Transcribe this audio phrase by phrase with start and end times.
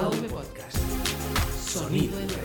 [0.00, 0.78] AV Podcast.
[1.58, 2.36] Sonido en red.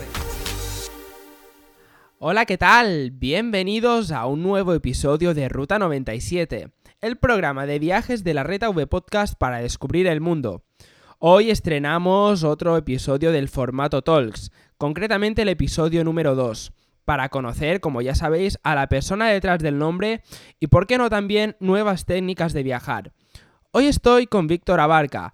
[2.19, 3.11] Hola, ¿qué tal?
[3.11, 8.63] Bienvenidos a un nuevo episodio de Ruta 97, el programa de viajes de la Red
[8.63, 10.65] AV Podcast para descubrir el mundo.
[11.17, 16.73] Hoy estrenamos otro episodio del formato Talks, concretamente el episodio número 2,
[17.05, 20.23] para conocer, como ya sabéis, a la persona detrás del nombre
[20.59, 23.13] y, por qué no, también nuevas técnicas de viajar.
[23.71, 25.33] Hoy estoy con Víctor Abarca,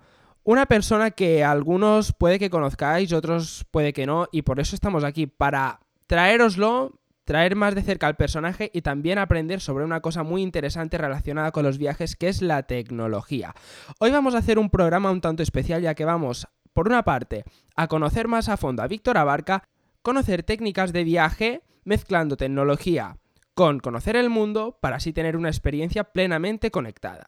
[0.52, 5.06] una persona que algunos puede que conozcáis, otros puede que no, y por eso estamos
[5.06, 10.24] aquí, para traeroslo, traer más de cerca al personaje y también aprender sobre una cosa
[10.24, 13.56] muy interesante relacionada con los viajes, que es la tecnología.
[14.00, 17.46] Hoy vamos a hacer un programa un tanto especial, ya que vamos, por una parte,
[17.78, 19.64] a conocer más a fondo a Víctor Abarca,
[20.02, 23.16] conocer técnicas de viaje, mezclando tecnología
[23.54, 27.28] con conocer el mundo para así tener una experiencia plenamente conectada.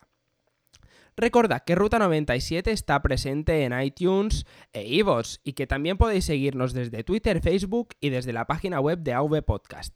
[1.16, 6.74] Recordad que Ruta 97 está presente en iTunes e iVoox y que también podéis seguirnos
[6.74, 9.96] desde Twitter, Facebook y desde la página web de AV Podcast.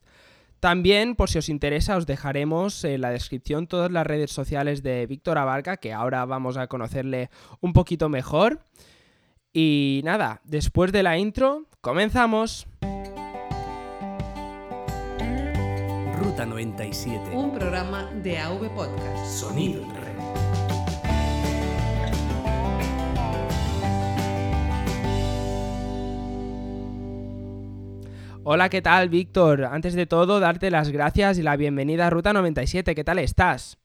[0.60, 5.06] También, por si os interesa, os dejaremos en la descripción todas las redes sociales de
[5.06, 7.30] Víctor Abarca, que ahora vamos a conocerle
[7.60, 8.64] un poquito mejor.
[9.52, 12.66] Y nada, después de la intro, comenzamos.
[16.16, 17.36] Ruta 97.
[17.36, 19.26] Un programa de AV Podcast.
[19.26, 19.82] Sonido
[28.50, 29.66] Hola, ¿qué tal, Víctor?
[29.66, 32.94] Antes de todo, darte las gracias y la bienvenida a Ruta 97.
[32.94, 33.76] ¿Qué tal estás?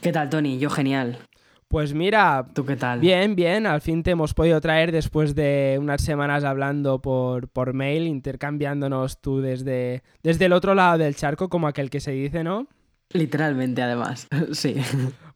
[0.00, 0.60] ¿Qué tal, Tony?
[0.60, 1.18] Yo genial.
[1.66, 3.00] Pues mira, ¿Tú qué tal?
[3.00, 7.74] bien, bien, al fin te hemos podido traer después de unas semanas hablando por, por
[7.74, 12.44] mail, intercambiándonos tú desde, desde el otro lado del charco, como aquel que se dice,
[12.44, 12.68] ¿no?
[13.10, 14.28] Literalmente, además.
[14.52, 14.76] sí.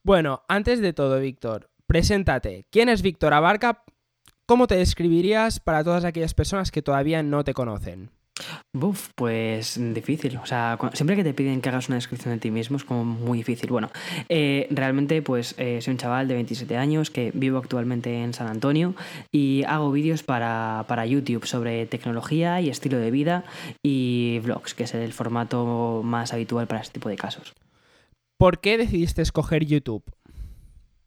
[0.04, 2.66] Bueno, antes de todo, Víctor, preséntate.
[2.70, 3.82] ¿Quién es Víctor Abarca?
[4.46, 8.12] ¿Cómo te describirías para todas aquellas personas que todavía no te conocen?
[8.72, 10.38] Buf, pues difícil.
[10.38, 13.04] O sea, siempre que te piden que hagas una descripción de ti mismo es como
[13.04, 13.70] muy difícil.
[13.70, 13.90] Bueno,
[14.28, 18.46] eh, realmente pues eh, soy un chaval de 27 años que vivo actualmente en San
[18.46, 18.94] Antonio
[19.32, 23.44] y hago vídeos para, para YouTube sobre tecnología y estilo de vida
[23.82, 27.54] y vlogs, que es el formato más habitual para este tipo de casos.
[28.38, 30.02] ¿Por qué decidiste escoger YouTube?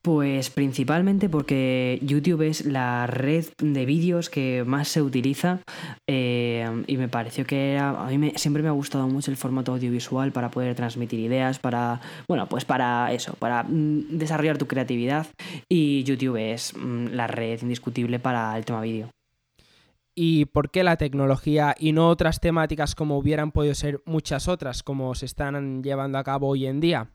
[0.05, 5.61] Pues principalmente porque YouTube es la red de vídeos que más se utiliza
[6.09, 9.37] eh, y me pareció que era- a mí me- siempre me ha gustado mucho el
[9.37, 14.67] formato audiovisual para poder transmitir ideas, para, bueno, pues para eso, para mm, desarrollar tu
[14.67, 15.25] creatividad
[15.69, 19.09] y YouTube es mm, la red indiscutible para el tema vídeo.
[20.15, 24.83] ¿Y por qué la tecnología y no otras temáticas como hubieran podido ser muchas otras,
[24.83, 27.12] como se están llevando a cabo hoy en día?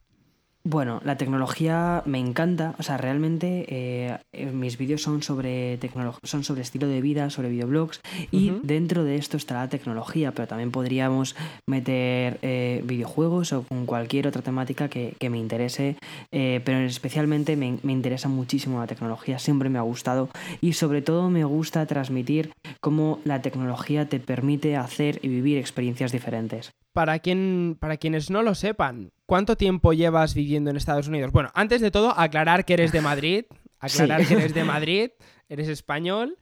[0.70, 6.18] Bueno, la tecnología me encanta, o sea, realmente eh, eh, mis vídeos son sobre tecnolo-
[6.24, 10.46] son sobre estilo de vida, sobre videoblogs y dentro de esto está la tecnología, pero
[10.46, 11.36] también podríamos
[11.66, 15.96] meter eh, videojuegos o con cualquier otra temática que, que me interese,
[16.32, 20.28] eh, pero especialmente me, me interesa muchísimo la tecnología, siempre me ha gustado
[20.60, 22.52] y sobre todo me gusta transmitir
[22.82, 26.72] cómo la tecnología te permite hacer y vivir experiencias diferentes.
[26.98, 31.30] Para, quien, para quienes no lo sepan, ¿cuánto tiempo llevas viviendo en Estados Unidos?
[31.30, 33.44] Bueno, antes de todo, aclarar que eres de Madrid,
[33.78, 34.26] aclarar Sí.
[34.34, 35.10] que eres de Madrid,
[35.48, 36.38] eres español,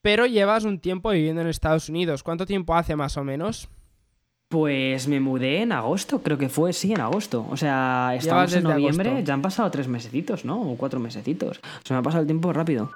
[0.00, 2.22] pero llevas un tiempo viviendo en Estados Unidos.
[2.22, 3.68] ¿Cuánto tiempo hace más o menos?
[4.48, 7.44] Pues me mudé en agosto, creo que fue, sí, en agosto.
[7.50, 9.26] O sea, estamos en noviembre, agosto.
[9.26, 10.62] ya han pasado tres mesecitos, ¿no?
[10.62, 11.60] O cuatro mesecitos.
[11.82, 12.92] Se me ha pasado el tiempo rápido.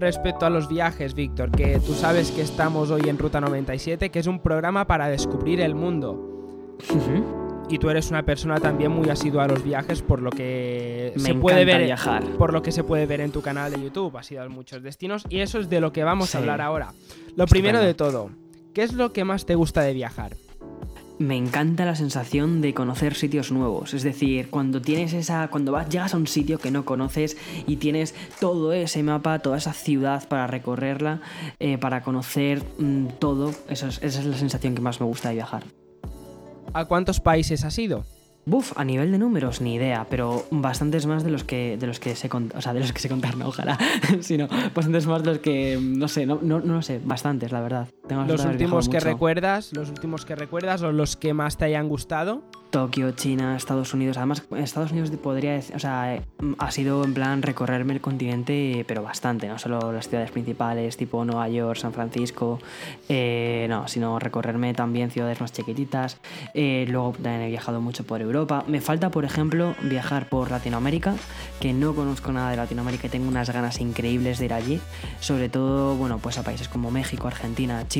[0.00, 4.18] Respecto a los viajes, Víctor, que tú sabes que estamos hoy en Ruta 97, que
[4.18, 6.78] es un programa para descubrir el mundo.
[7.68, 11.20] Y tú eres una persona también muy asidua a los viajes, por lo que Me
[11.20, 12.24] se puede ver viajar.
[12.38, 14.16] por lo que se puede ver en tu canal de YouTube.
[14.16, 16.38] Has ido a muchos destinos y eso es de lo que vamos Sí.
[16.38, 16.94] a hablar ahora.
[17.36, 18.30] Lo primero de todo,
[18.72, 20.32] ¿qué es lo que más te gusta de viajar?
[21.20, 23.92] Me encanta la sensación de conocer sitios nuevos.
[23.92, 25.48] Es decir, cuando tienes esa.
[25.48, 27.36] cuando vas, llegas a un sitio que no conoces
[27.66, 31.20] y tienes todo ese mapa, toda esa ciudad para recorrerla,
[31.58, 33.52] eh, para conocer mm, todo.
[33.68, 35.64] Eso es- esa es la sensación que más me gusta de viajar.
[36.72, 38.06] ¿A cuántos países has ido?
[38.46, 42.00] Buf, a nivel de números, ni idea, pero bastantes más de los que, de los
[42.00, 43.78] que sé contar, o sea, de los que sé contar, no, ojalá,
[44.22, 47.60] sino bastantes más de los que, no sé, no, no, no lo sé, bastantes, la
[47.60, 47.88] verdad.
[48.10, 49.06] Los últimos que mucho.
[49.06, 52.42] recuerdas, los últimos que recuerdas o los que más te hayan gustado.
[52.70, 54.16] Tokio, China, Estados Unidos.
[54.16, 56.22] Además, Estados Unidos podría decir, o sea,
[56.58, 61.24] ha sido en plan recorrerme el continente, pero bastante, no solo las ciudades principales, tipo
[61.24, 62.60] Nueva York, San Francisco,
[63.08, 66.18] eh, no, sino recorrerme también ciudades más chiquititas.
[66.54, 68.64] Eh, luego también he viajado mucho por Europa.
[68.68, 71.14] Me falta, por ejemplo, viajar por Latinoamérica,
[71.58, 74.80] que no conozco nada de Latinoamérica y tengo unas ganas increíbles de ir allí.
[75.18, 77.99] Sobre todo, bueno, pues a países como México, Argentina, Chile.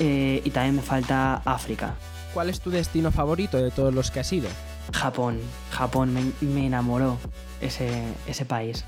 [0.00, 1.94] Eh, y también me falta África.
[2.34, 4.48] ¿Cuál es tu destino favorito de todos los que has ido?
[4.94, 5.38] Japón,
[5.70, 7.18] Japón, me, me enamoró
[7.60, 7.88] ese,
[8.26, 8.84] ese país.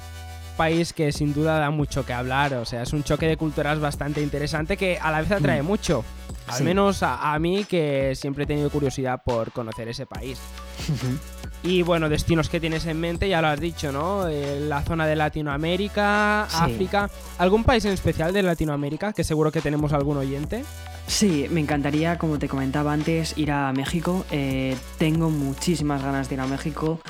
[0.57, 3.81] País que sin duda da mucho que hablar, o sea, es un choque de culturas
[3.81, 5.67] bastante interesante que a la vez atrae Mm.
[5.67, 6.05] mucho.
[6.47, 6.65] Al Sí.
[6.65, 10.39] menos a, a mí que siempre he tenido curiosidad por conocer ese país.
[11.63, 14.27] Y bueno, destinos que tienes en mente, ya lo has dicho, ¿no?
[14.29, 16.57] Eh, la zona de Latinoamérica, Sí.
[16.59, 17.11] África.
[17.39, 19.13] ¿Algún país en especial de Latinoamérica?
[19.13, 20.65] Que seguro que tenemos algún oyente.
[21.07, 24.25] Sí, me encantaría, como te comentaba antes, ir a México.
[24.31, 27.01] Eh, tengo muchísimas ganas de ir a México.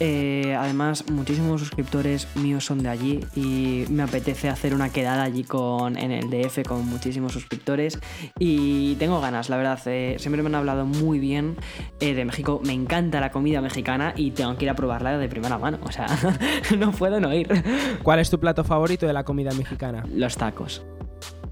[0.00, 5.44] Eh, además, muchísimos suscriptores míos son de allí y me apetece hacer una quedada allí
[5.44, 7.98] con, en el DF con muchísimos suscriptores.
[8.38, 9.78] Y tengo ganas, la verdad.
[9.86, 11.56] eh, siempre me han hablado muy bien
[12.00, 12.62] de México.
[12.64, 15.78] Me encanta la comida mexicana y tengo que ir a probarla de primera mano.
[15.82, 16.06] O sea,
[16.78, 17.48] no puedo no ir.
[18.02, 20.04] ¿Cuál es tu plato favorito de la comida mexicana?
[20.12, 20.82] Los tacos.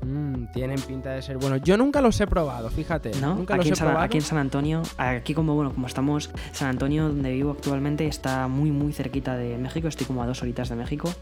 [0.00, 1.56] Mm, tienen pinta de ser bueno.
[1.56, 3.10] Yo nunca los he probado, fíjate.
[3.20, 3.34] ¿no?
[3.34, 4.04] Nunca Aquí los en, he San, probado.
[4.06, 8.46] aquí en San Antonio, aquí como bueno, como estamos, San Antonio, donde vivo actualmente, está
[8.48, 11.12] muy muy cerquita de México, estoy como a dos horitas de México.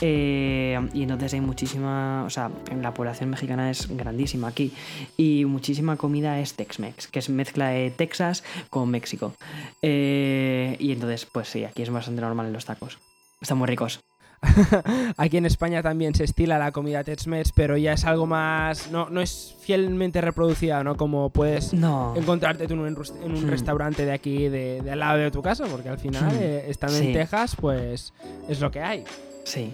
[0.00, 4.72] Eh, y entonces hay muchísima, o sea, la población mexicana es grandísima aquí.
[5.16, 9.34] Y muchísima comida es Tex-Mex, que es mezcla de Texas con México.
[9.82, 12.98] Eh, y entonces, pues sí, aquí es bastante normal en los tacos.
[13.40, 14.00] Están muy ricos.
[15.16, 18.90] Aquí en España también se estila la comida Tex-Mex, pero ya es algo más.
[18.90, 20.96] No, no es fielmente reproducida, ¿no?
[20.96, 22.12] Como puedes No.
[22.16, 22.86] encontrarte tú en un,
[23.24, 23.50] en un Hmm.
[23.50, 26.38] restaurante de aquí, de, de al lado de tu casa, porque al final, Hmm.
[26.40, 27.06] eh, estando Sí.
[27.08, 28.12] en Texas, pues
[28.48, 29.04] es lo que hay.
[29.44, 29.72] Sí.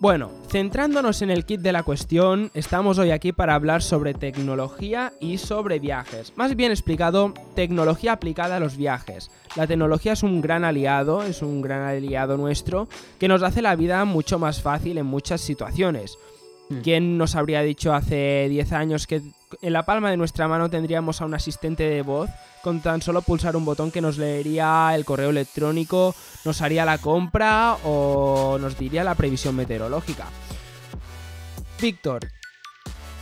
[0.00, 5.12] Bueno, centrándonos en el kit de la cuestión, estamos hoy aquí para hablar sobre tecnología
[5.20, 6.32] y sobre viajes.
[6.36, 9.30] Más bien explicado, tecnología aplicada a los viajes.
[9.56, 12.88] La tecnología es un gran aliado, es un gran aliado nuestro,
[13.18, 16.18] que nos hace la vida mucho más fácil en muchas situaciones.
[16.68, 16.80] Mm.
[16.80, 19.22] ¿Quién nos habría dicho hace 10 años que
[19.60, 22.30] en la palma de nuestra mano tendríamos a un asistente de voz
[22.62, 26.14] con tan solo pulsar un botón que nos leería el correo electrónico,
[26.44, 30.26] nos haría la compra o nos diría la previsión meteorológica?
[31.80, 32.26] Víctor,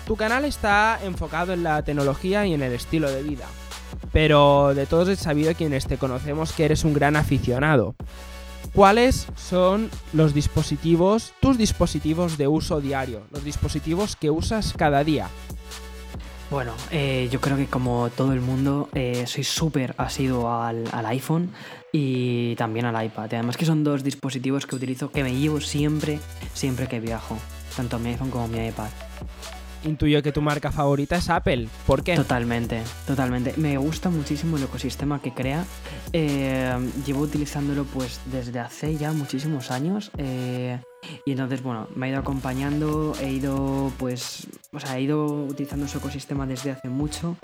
[0.06, 3.46] tu canal está enfocado en la tecnología y en el estilo de vida,
[4.12, 7.96] pero de todos es sabido quienes te conocemos que eres un gran aficionado.
[8.74, 13.22] ¿Cuáles son los dispositivos, tus dispositivos de uso diario?
[13.30, 15.28] Los dispositivos que usas cada día.
[16.52, 21.06] Bueno, eh, yo creo que como todo el mundo, eh, soy súper asiduo al, al
[21.06, 21.50] iPhone
[21.92, 23.24] y también al iPad.
[23.32, 26.20] Además que son dos dispositivos que utilizo, que me llevo siempre,
[26.52, 27.38] siempre que viajo.
[27.74, 28.90] Tanto mi iPhone como mi iPad.
[29.84, 31.68] Intuyo que tu marca favorita es Apple.
[31.86, 32.16] ¿Por qué?
[32.16, 33.54] Totalmente, totalmente.
[33.56, 35.64] Me gusta muchísimo el ecosistema que crea.
[36.12, 36.70] Eh,
[37.06, 40.10] llevo utilizándolo pues desde hace ya muchísimos años.
[40.18, 40.78] eh,
[41.24, 45.86] y entonces, bueno, me ha ido acompañando, he ido pues, o sea, he ido utilizando
[45.88, 47.36] su ecosistema desde hace mucho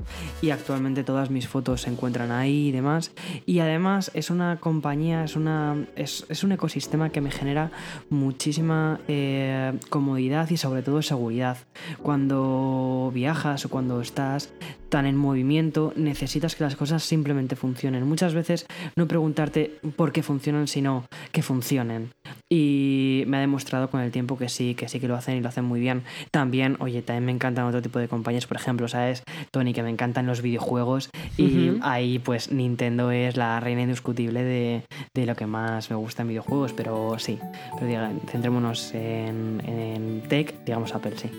[0.43, 3.13] y actualmente todas mis fotos se encuentran ahí y demás.
[3.47, 7.71] Y además es una compañía, es, una, es, es un ecosistema que me genera
[8.11, 11.59] muchísima eh, comodidad y sobre todo seguridad.
[12.03, 14.53] Cuando viajas o cuando estás
[14.89, 18.09] tan en movimiento, necesitas que las cosas simplemente funcionen.
[18.09, 18.67] Muchas veces
[18.97, 22.11] no preguntarte por qué funcionan, sino que funcionen.
[22.51, 25.41] Y me ha demostrado con el tiempo que sí, que sí que lo hacen y
[25.41, 26.05] lo hacen muy bien.
[26.31, 29.25] También, oye, también me encantan otro tipo de compañías, por ejemplo, ¿sabes?
[29.51, 34.85] Tony, que me encantan los videojuegos y ahí pues Nintendo es la reina indiscutible de,
[35.15, 37.39] de lo que más me gusta en videojuegos, pero sí,
[37.75, 41.31] pero diga, centrémonos en, en tech, digamos Apple, sí.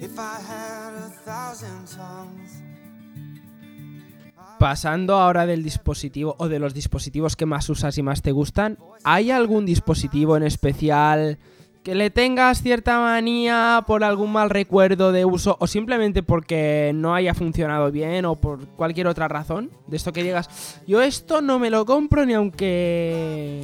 [0.00, 2.67] If I had a thousand tongues.
[4.58, 8.78] Pasando ahora del dispositivo o de los dispositivos que más usas y más te gustan,
[9.04, 11.38] ¿hay algún dispositivo en especial
[11.84, 17.14] que le tengas cierta manía por algún mal recuerdo de uso o simplemente porque no
[17.14, 19.70] haya funcionado bien o por cualquier otra razón?
[19.86, 23.62] De esto que digas, yo esto no me lo compro ni aunque...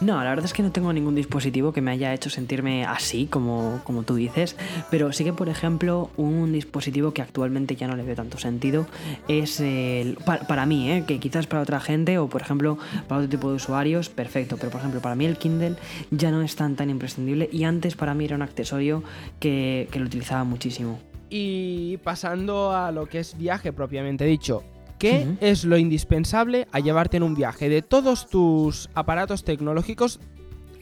[0.00, 3.26] No, la verdad es que no tengo ningún dispositivo que me haya hecho sentirme así,
[3.26, 4.56] como, como tú dices,
[4.90, 8.86] pero sí que, por ejemplo, un dispositivo que actualmente ya no le veo tanto sentido
[9.28, 10.16] es el...
[10.24, 11.04] pa- para mí, ¿eh?
[11.06, 12.78] que quizás para otra gente o, por ejemplo,
[13.08, 15.76] para otro tipo de usuarios, perfecto, pero, por ejemplo, para mí el Kindle
[16.10, 19.02] ya no es tan, tan imprescindible y antes para mí era un accesorio
[19.40, 20.98] que, que lo utilizaba muchísimo.
[21.28, 24.62] Y pasando a lo que es viaje propiamente dicho,
[24.98, 30.20] ¿qué es lo indispensable a llevarte en un viaje de todos tus aparatos tecnológicos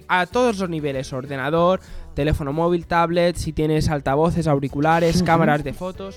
[0.09, 1.13] a todos los niveles?
[1.13, 1.81] Ordenador,
[2.15, 6.17] teléfono móvil, tablet, si tienes altavoces, auriculares, cámaras de fotos.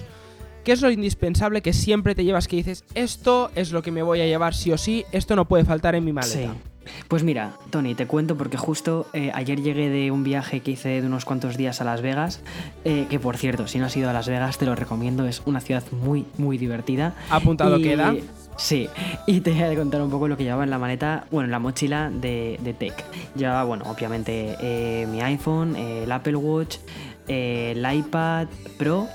[0.63, 4.03] ¿Qué es lo indispensable que siempre te llevas que dices, esto es lo que me
[4.03, 6.53] voy a llevar sí o sí, esto no puede faltar en mi maleta?
[6.53, 6.76] Sí.
[7.07, 11.01] Pues mira, Tony, te cuento porque justo eh, ayer llegué de un viaje que hice
[11.01, 12.41] de unos cuantos días a Las Vegas,
[12.85, 15.41] eh, que por cierto, si no has ido a Las Vegas te lo recomiendo, es
[15.45, 17.13] una ciudad muy, muy divertida.
[17.29, 18.15] Apuntado Y- queda.
[18.59, 18.89] Sí,
[19.27, 21.51] y te voy a contar un poco lo que llevaba en la maleta, bueno, en
[21.51, 23.05] la mochila de, de Tech.
[23.35, 26.77] Llevaba, bueno, obviamente eh, mi iPhone, el Apple Watch,
[27.27, 29.07] eh, el iPad Pro,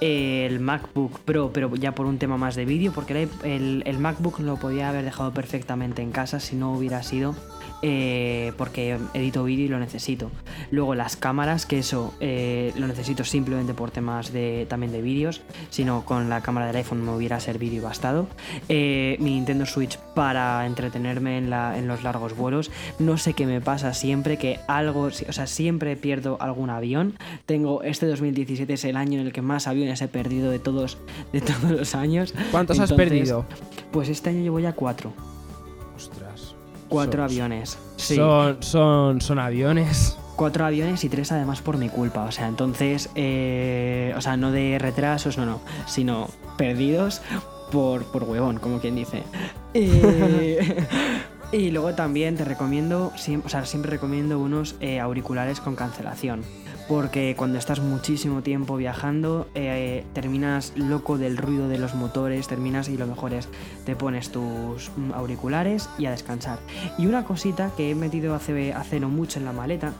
[0.00, 4.40] el MacBook Pro, pero ya por un tema más de vídeo, porque el- el MacBook
[4.40, 7.34] lo podía haber dejado perfectamente en casa si no hubiera sido
[7.82, 10.30] eh, porque edito vídeo y lo necesito.
[10.70, 15.42] Luego las cámaras, que eso eh, lo necesito simplemente por temas de, también de vídeos,
[15.70, 18.26] sino con la cámara del iPhone me hubiera servido y bastado.
[18.68, 22.70] Eh, mi Nintendo Switch para entretenerme en, la- en los largos vuelos.
[22.98, 27.14] No sé qué me pasa siempre, que algo, o sea, siempre pierdo algún avión.
[27.46, 30.98] Tengo este 2017 es el año en el que más aviones he perdido de todos,
[31.32, 32.34] de todos los años.
[32.50, 33.44] ¿Cuántos has perdido?
[33.92, 35.12] Pues este año llevo ya cuatro.
[36.88, 37.78] Cuatro Son- aviones.
[37.96, 38.16] Sí.
[38.16, 40.16] Son, son, son aviones.
[40.36, 42.24] Cuatro aviones y tres además por mi culpa.
[42.24, 47.22] O sea, entonces, eh, o sea, no de retrasos, no, no, sino perdidos
[47.72, 49.24] por, por huevón, como quien dice.
[49.74, 50.86] Eh,
[51.52, 53.12] y luego también te recomiendo,
[53.44, 56.42] o sea, siempre recomiendo unos eh, auriculares con cancelación.
[56.88, 62.88] Porque cuando estás muchísimo tiempo viajando, eh, terminas loco del ruido de los motores, terminas
[62.88, 63.48] y lo mejor es
[63.84, 66.58] te pones tus auriculares y a descansar.
[66.96, 69.92] Y una cosita que he metido hace, hace no mucho en la maleta,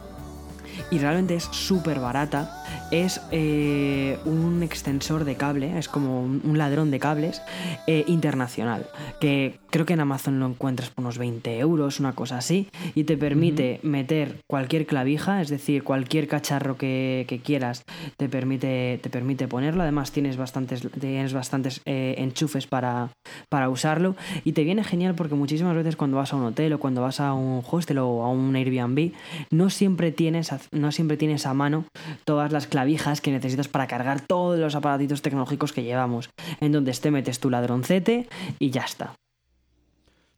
[0.91, 2.55] y realmente es súper barata.
[2.91, 7.43] Es eh, un extensor de cable, es como un, un ladrón de cables
[7.87, 8.87] eh, internacional.
[9.21, 12.69] Que creo que en Amazon lo encuentras por unos 20 euros, una cosa así.
[12.95, 17.83] Y te permite meter cualquier clavija, es decir, cualquier cacharro que, que quieras,
[18.17, 19.83] te permite, te permite ponerlo.
[19.83, 23.11] Además, tienes bastantes, tienes bastantes eh, enchufes para,
[23.51, 24.17] para usarlo.
[24.45, 27.21] Y te viene genial porque muchísimas veces cuando vas a un hotel o cuando vas
[27.21, 29.13] a un hostel o a un Airbnb,
[29.51, 31.85] no siempre tienes, a- no siempre tienes a mano
[32.25, 36.31] todas las clavijas que necesitas para cargar todos los aparatitos tecnológicos que llevamos.
[36.61, 39.15] Entonces te metes tu ladroncete y ya está.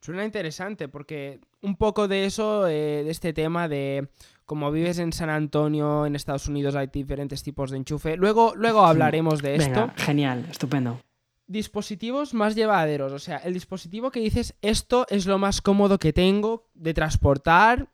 [0.00, 4.08] Suena interesante porque un poco de eso, eh, de este tema de
[4.46, 8.16] como vives en San Antonio, en Estados Unidos hay diferentes tipos de enchufe.
[8.16, 9.80] Luego, luego hablaremos de esto.
[9.80, 10.98] Venga, genial, estupendo.
[11.46, 16.12] Dispositivos más llevaderos, o sea, el dispositivo que dices, esto es lo más cómodo que
[16.12, 17.90] tengo de transportar,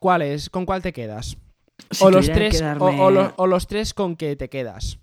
[0.00, 0.50] ¿cuál es?
[0.50, 1.36] ¿Con cuál te quedas?
[1.90, 4.98] Si o, los tres, quedarme- o los tres con que te quedas.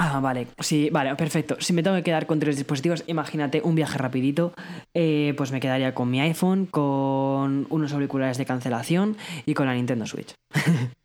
[0.00, 1.56] Ah, vale, sí, vale, perfecto.
[1.58, 4.52] Si me tengo que quedar con tres dispositivos, imagínate un viaje rapidito,
[4.94, 9.74] eh, pues me quedaría con mi iPhone, con unos auriculares de cancelación y con la
[9.74, 10.34] Nintendo Switch.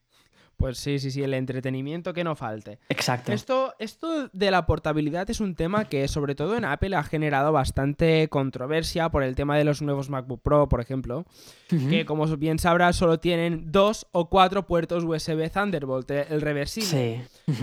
[0.64, 2.80] Pues sí, sí, sí, el entretenimiento que no falte.
[2.88, 3.34] Exacto.
[3.34, 7.52] Esto, esto de la portabilidad es un tema que sobre todo en Apple ha generado
[7.52, 11.26] bastante controversia por el tema de los nuevos MacBook Pro, por ejemplo,
[11.68, 17.28] que como bien sabrás solo tienen dos o cuatro puertos USB Thunderbolt, el reversible.
[17.46, 17.54] Sí.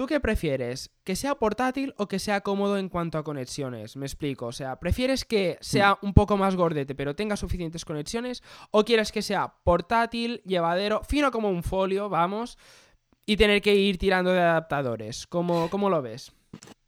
[0.00, 0.90] ¿Tú qué prefieres?
[1.04, 3.98] ¿Que sea portátil o que sea cómodo en cuanto a conexiones?
[3.98, 4.46] Me explico.
[4.46, 8.42] O sea, ¿prefieres que sea un poco más gordete pero tenga suficientes conexiones?
[8.70, 12.56] ¿O quieres que sea portátil, llevadero, fino como un folio, vamos,
[13.26, 15.26] y tener que ir tirando de adaptadores?
[15.26, 16.32] ¿Cómo, cómo lo ves?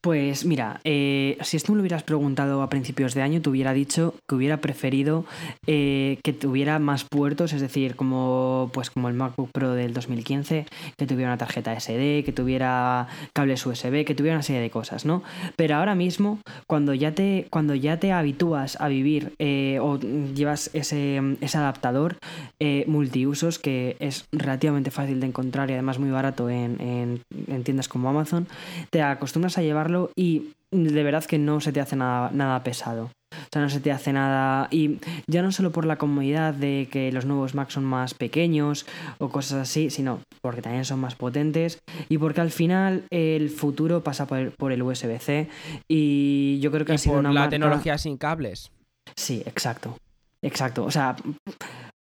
[0.04, 3.72] Pues mira, eh, si esto me lo hubieras preguntado a principios de año, te hubiera
[3.72, 5.24] dicho que hubiera preferido
[5.68, 10.66] eh, que tuviera más puertos, es decir, como, pues como el MacBook Pro del 2015,
[10.98, 15.04] que tuviera una tarjeta SD, que tuviera cables USB, que tuviera una serie de cosas,
[15.04, 15.22] ¿no?
[15.54, 20.68] Pero ahora mismo, cuando ya te, cuando ya te habitúas a vivir eh, o llevas
[20.72, 22.16] ese, ese adaptador
[22.58, 27.62] eh, multiusos que es relativamente fácil de encontrar y además muy barato en, en- en
[27.62, 28.48] tiendas como Amazon,
[28.90, 33.10] te acostumbras a llevarlo y de verdad que no se te hace nada, nada pesado.
[33.32, 34.68] O sea, no se te hace nada.
[34.70, 38.86] Y ya no solo por la comodidad de que los nuevos Mac son más pequeños
[39.18, 44.02] o cosas así, sino porque también son más potentes y porque al final el futuro
[44.02, 45.48] pasa por el, por el USB-C
[45.88, 48.70] y yo creo que Y ha sido por una la marca- tecnología sin cables.
[49.16, 49.96] Sí, exacto.
[50.42, 50.84] Exacto.
[50.84, 51.16] O sea,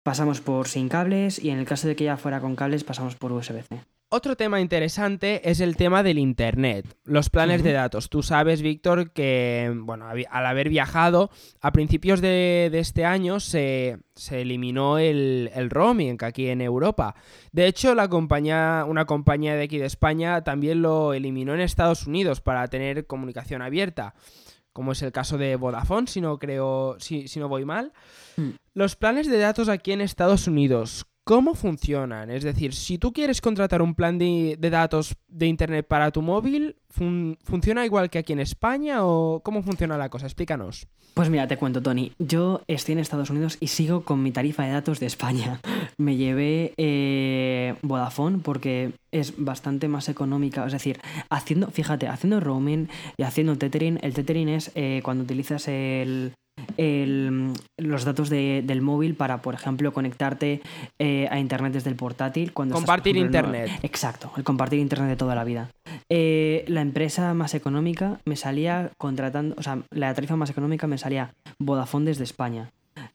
[0.04, 3.14] pasamos por sin cables y en el caso de que ya fuera con cables pasamos
[3.16, 3.80] por USB-C.
[4.10, 8.08] Otro tema interesante es el tema del Internet, los planes de datos.
[8.08, 13.98] Tú sabes, Víctor, que bueno, al haber viajado, a principios de, este año se,
[14.30, 17.16] eliminó el, el, roaming aquí en Europa.
[17.52, 22.06] De hecho, la compañía, una compañía de aquí de España también lo eliminó en Estados
[22.06, 24.14] Unidos para tener comunicación abierta
[24.78, 27.92] como es el caso de Vodafone, si no creo, si, si no voy mal.
[28.36, 28.50] Mm.
[28.74, 32.30] Los planes de datos aquí en Estados Unidos, ¿cómo funcionan?
[32.30, 36.76] Es decir, si tú quieres contratar un plan de, datos de Internet para tu móvil,
[36.88, 40.24] ¿funciona igual que aquí en España o cómo funciona la cosa?
[40.24, 40.88] Explícanos.
[41.12, 42.12] Pues mira, te cuento, Tony.
[42.18, 45.60] Yo estoy en Estados Unidos y sigo con mi tarifa de datos de España.
[45.98, 50.64] Me llevé eh, Vodafone porque es bastante más económica.
[50.64, 55.68] Es decir, haciendo, fíjate, haciendo roaming y haciendo tethering, el tethering es eh, cuando utilizas
[55.68, 56.32] el,
[56.76, 60.60] los datos del móvil para, por ejemplo, conectarte
[60.98, 62.52] eh, a internet desde el portátil.
[62.52, 63.70] Cuando compartir internet.
[63.82, 65.70] exacto, el compartir internet de toda la vida.
[66.08, 70.98] Eh, la empresa más económica me salía contratando, o sea, la tarifa más económica me
[70.98, 72.70] salía Vodafone desde España.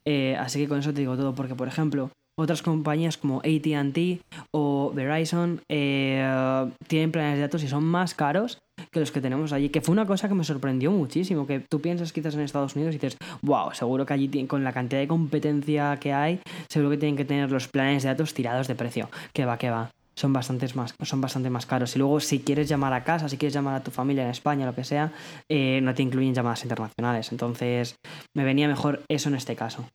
[0.05, 4.21] Eh, así que con eso te digo todo, porque por ejemplo, otras compañías como ATT
[4.51, 8.59] o Verizon tienen planes de datos y son más caros
[8.91, 11.79] que los que tenemos allí, que fue una cosa que me sorprendió muchísimo, que tú
[11.79, 15.07] piensas quizás en Estados Unidos y dices, wow, seguro que allí con la cantidad de
[15.07, 19.09] competencia que hay, seguro que tienen que tener los planes de datos tirados de precio,
[19.33, 19.91] que va, que va.
[20.15, 21.95] Son, bastantes más, son bastante más caros.
[21.95, 24.63] Y luego, si quieres llamar a casa, si quieres llamar a tu familia en España,
[24.63, 25.11] lo que sea,
[25.49, 27.31] eh, no te incluyen llamadas internacionales.
[27.31, 27.95] Entonces,
[28.35, 29.87] me venía mejor eso en este caso.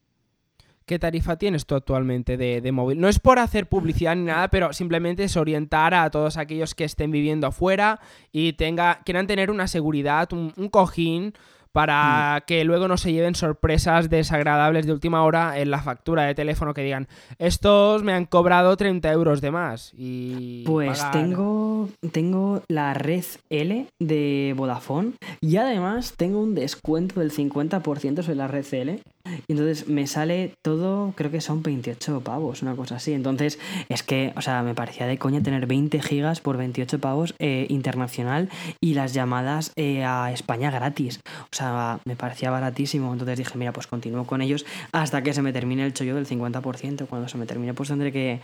[0.88, 2.98] ¿Qué tarifa tienes tú actualmente de, móvil?
[2.98, 6.84] No es por hacer publicidad ni nada, pero simplemente es orientar a todos aquellos que
[6.84, 8.00] estén viviendo afuera
[8.32, 11.34] y tenga, quieran tener una seguridad, un cojín
[11.72, 12.46] para mm.
[12.46, 16.74] que luego no se lleven sorpresas desagradables de última hora en la factura de teléfono
[16.74, 19.92] que digan, estos me han cobrado 30 euros de más.
[19.96, 27.32] Y pues tengo, tengo la red L de Vodafone y además tengo un descuento del
[27.32, 29.00] 50% sobre la red L.
[29.46, 33.12] Y entonces me sale todo, creo que son 28 pavos, una cosa así.
[33.12, 33.58] Entonces
[33.88, 37.66] es que, o sea, me parecía de coña tener 20 gigas por 28 pavos eh,
[37.68, 38.48] internacional
[38.80, 41.20] y las llamadas eh, a España gratis.
[41.52, 43.12] O sea, me parecía baratísimo.
[43.12, 46.26] Entonces dije, mira, pues continúo con ellos hasta que se me termine el chollo del
[46.26, 47.06] 50%.
[47.06, 48.40] Cuando se me termine, pues tendré que,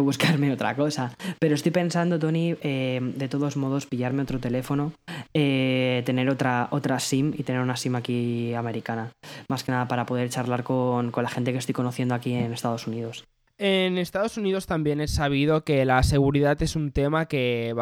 [0.00, 1.16] buscarme otra cosa.
[1.40, 4.92] Pero estoy pensando, Tony, eh, de todos modos, pillarme otro teléfono,
[5.32, 9.10] tener otra, otra SIM y tener una SIM aquí americana.
[9.48, 12.86] Más que nada para poder charlar con, la gente que estoy conociendo aquí en Estados
[12.86, 13.24] Unidos.
[13.58, 17.74] En Estados Unidos también es sabido que la seguridad es un tema que.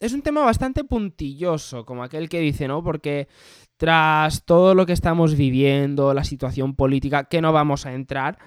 [0.00, 2.82] Es un tema bastante puntilloso, como aquel que dice, ¿no?
[2.82, 3.28] Porque
[3.76, 8.38] tras todo lo que estamos viviendo, la situación política, que no vamos a entrar,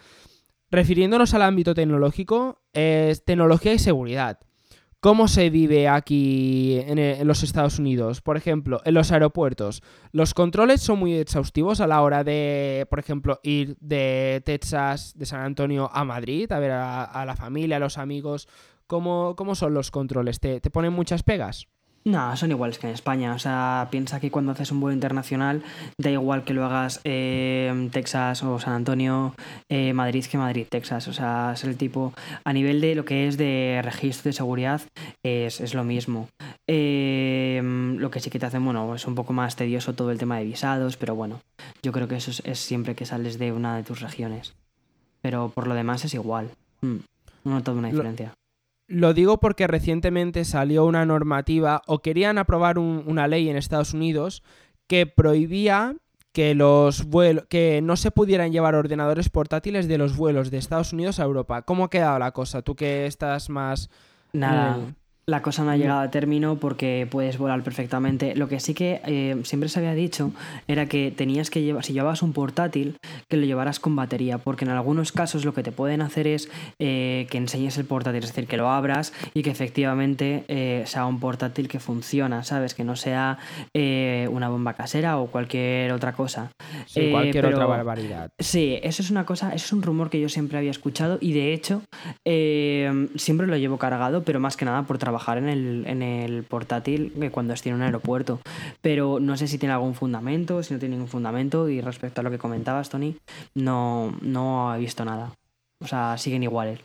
[0.69, 4.39] refiriéndonos al ámbito tecnológico, es tecnología y seguridad.
[5.02, 8.22] ¿Cómo se vive aquí en, los Estados Unidos?
[8.22, 9.82] Por ejemplo, en los aeropuertos.
[10.12, 15.26] Los controles son muy exhaustivos a la hora de, por ejemplo, ir de Texas, de
[15.26, 18.48] San Antonio a Madrid, a ver a, la familia, a los amigos.
[18.86, 20.40] ¿Cómo, cómo son los controles?
[20.40, 21.68] ¿Te, ¿Te ponen muchas pegas?
[22.04, 23.36] No, son iguales que en España.
[23.36, 25.62] O sea, piensa que cuando haces un vuelo internacional,
[25.98, 29.36] da igual que lo hagas en Texas o San Antonio,
[29.70, 31.08] eh, Madrid que Madrid, Texas.
[31.08, 32.14] O sea, es el tipo.
[32.44, 34.82] A nivel de lo que es de registro de seguridad,
[35.22, 36.28] es, lo mismo.
[36.68, 40.18] Em, lo que sí que te hacen, bueno, es un poco más tedioso todo el
[40.18, 41.42] tema de visados, pero bueno,
[41.84, 44.56] yo creo que eso es, siempre que sales de una de tus regiones.
[45.22, 46.50] Pero por lo demás es igual.
[46.82, 46.98] Mm,
[47.44, 48.28] no noto una diferencia.
[48.28, 48.40] Lo
[49.13, 54.43] digo porque recientemente salió una normativa o querían aprobar una ley en Estados Unidos
[54.88, 55.95] que prohibía
[56.34, 60.93] que los vuelos que no se pudieran llevar ordenadores portátiles de los vuelos de Estados
[60.93, 61.63] Unidos a Europa.
[61.63, 62.62] ¿Cómo ha quedado la cosa?
[62.62, 63.89] Tú que estás más
[64.34, 64.93] Nada.
[65.28, 68.36] La cosa no ha llegado a término porque puedes volar perfectamente.
[68.36, 70.32] Lo que sí que eh, siempre se había dicho
[70.68, 72.98] era que tenías que llevar, si llevabas un portátil,
[73.30, 76.50] que lo llevaras con batería, porque en algunos casos lo que te pueden hacer es
[76.80, 81.06] eh, que enseñes el portátil, es decir, que lo abras y que efectivamente eh, sea
[81.06, 82.74] un portátil que funciona, ¿sabes?
[82.74, 83.38] Que no sea
[84.32, 86.52] una bomba casera o cualquier otra cosa.
[86.88, 88.32] Sí, cualquier otra barbaridad.
[88.40, 91.34] Sí, eso es una cosa, eso es un rumor que yo siempre había escuchado y
[91.34, 91.84] de hecho
[93.16, 96.43] siempre lo llevo cargado, pero más que nada por trabajo trabajar en el, en el
[96.43, 98.39] portátil que cuando esté en un aeropuerto.
[98.82, 101.67] Pero no sé si tiene algún fundamento, si no tiene ningún fundamento.
[101.67, 103.17] Y respecto a lo que comentabas, Tony,
[103.54, 105.34] no, no he visto nada.
[105.82, 106.80] O sea, siguen iguales.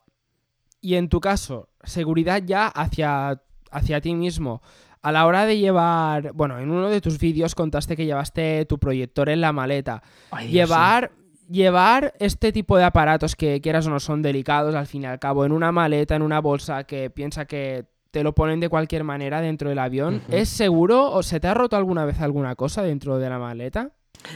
[0.80, 4.60] Y en tu caso, seguridad ya hacia, hacia ti mismo.
[5.02, 8.78] A la hora de llevar, bueno, en uno de tus vídeos contaste que llevaste tu
[8.78, 10.02] proyector en la maleta.
[10.50, 11.12] llevar,
[11.48, 15.20] llevar este tipo de aparatos que quieras o no son delicados al fin y al
[15.20, 19.04] cabo en una maleta, en una bolsa que piensa que te lo ponen de cualquier
[19.04, 20.22] manera dentro del avión.
[20.30, 23.92] ¿es seguro o se te ha roto alguna vez alguna cosa dentro de la maleta?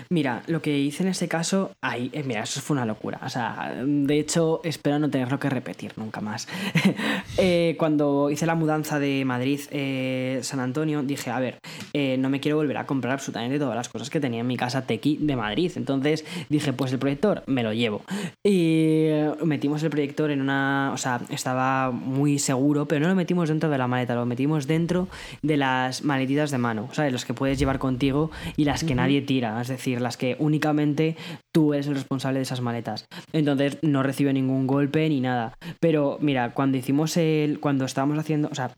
[0.09, 3.21] Mira, lo que hice en ese caso, ahí, eh, mira, eso fue una locura.
[3.25, 6.49] O sea, de hecho, espero no tenerlo que repetir nunca más.
[7.43, 11.59] Eh, cuando hice la mudanza de Madrid eh, San Antonio, dije, a ver,
[12.19, 14.83] no me quiero volver a comprar absolutamente todas las cosas que tenía en mi casa
[14.83, 15.73] Tequi de Madrid.
[15.77, 18.03] Entonces dije, pues el proyector me lo llevo.
[18.45, 19.09] Y
[19.43, 20.91] metimos el proyector en una.
[20.93, 24.67] O sea, estaba muy seguro, pero no lo metimos dentro de la maleta, lo metimos
[24.67, 25.09] dentro
[25.43, 27.13] de las maletitas de mano, ¿sabes?
[27.13, 31.17] Las que puedes llevar contigo y las que nadie tira, es decir, las que únicamente
[31.53, 33.07] tú eres el responsable de esas maletas.
[33.33, 35.55] Entonces no recibe ningún golpe ni nada.
[35.81, 37.61] Pero mira, cuando hicimos el.
[37.61, 38.49] Cuando estábamos haciendo.
[38.51, 38.73] O sea,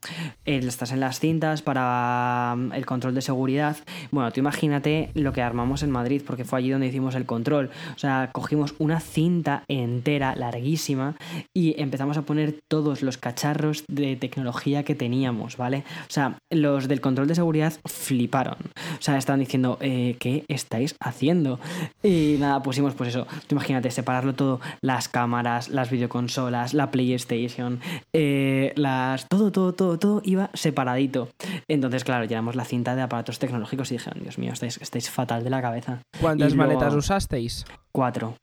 [0.44, 3.76] estás en las cintas para mm, el control de seguridad.
[4.10, 7.70] Bueno, tú imagínate lo que armamos en Madrid, porque fue allí donde hicimos el control.
[7.94, 11.16] O sea, cogimos una cinta entera, larguísima,
[11.54, 15.84] y empezamos a poner todos los cacharros de tecnología que teníamos, ¿vale?
[16.08, 18.56] O sea, los del control de seguridad fliparon.
[18.58, 20.44] O sea, estaban diciendo, eh, ¿qué
[20.84, 21.58] estáis haciendo?
[22.02, 23.26] Y nada, pusimos pues eso.
[23.46, 27.80] Tú imagínate, separarlo todo, las cámaras, las videoconsolas, la PlayStation,
[28.12, 29.28] eh, las.
[29.28, 31.28] Todo, todo, todo, todo iba separadito.
[31.68, 35.44] Entonces, claro, llenamos la cinta de aparatos tecnológicos y dijeron, Dios mío, estáis, estáis fatal
[35.44, 36.00] de la cabeza.
[36.20, 37.64] ¿Cuántas luego- maletas usasteis?
[37.92, 38.34] Cuatro.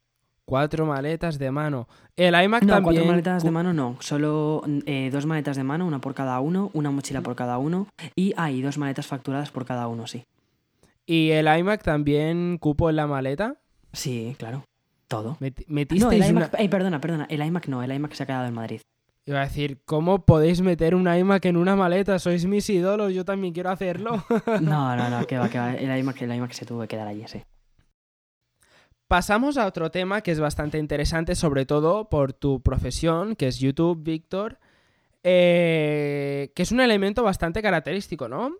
[0.44, 1.86] Cuatro maletas de mano.
[2.16, 2.82] El iMac No, también.
[2.82, 3.96] cuatro maletas de mano no.
[4.00, 7.86] Solo eh, dos maletas de mano, una por cada uno, una mochila por cada uno.
[8.16, 10.24] Y hay dos maletas facturadas por cada uno, sí.
[11.12, 13.56] ¿Y el iMac también cupo en la maleta?
[13.92, 14.62] Sí, claro.
[15.08, 15.36] Todo.
[15.40, 17.26] Meti- No, ¿Metisteis el una- iMac, eh, perdona, perdona.
[17.28, 18.80] El iMac no, el iMac se ha quedado en Madrid.
[19.26, 22.20] Iba a decir, ¿cómo podéis meter un iMac en una maleta?
[22.20, 24.24] Sois mis ídolos, yo también quiero hacerlo.
[24.62, 25.74] No, no, no, que va, que va.
[25.74, 27.42] El iMac, el iMac se tuvo que quedar allí, sí.
[29.08, 33.58] Pasamos a otro tema que es bastante interesante, sobre todo por tu profesión, que es
[33.58, 34.60] YouTube, Víctor,
[35.24, 38.52] eh, que es un elemento bastante característico, ¿no?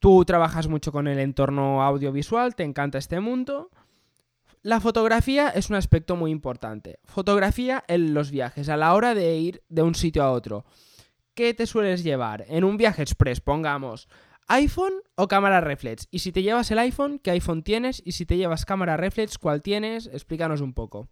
[0.00, 3.70] Tú trabajas mucho con el entorno audiovisual, te encanta este mundo.
[4.62, 6.98] La fotografía es un aspecto muy importante.
[7.04, 10.64] Fotografía en los viajes, a la hora de ir de un sitio a otro.
[11.34, 12.46] ¿Qué te sueles llevar?
[12.48, 14.08] En un viaje express, pongamos,
[14.48, 16.08] iPhone o cámara reflex.
[16.10, 18.02] Y si te llevas el iPhone, ¿qué iPhone tienes?
[18.04, 20.06] Y si te llevas cámara reflex, ¿cuál tienes?
[20.06, 21.08] Explícanos un poco.